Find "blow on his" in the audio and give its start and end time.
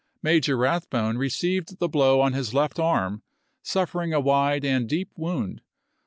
1.87-2.55